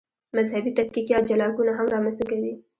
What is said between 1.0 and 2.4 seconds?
یا جلاکونه هم رامنځته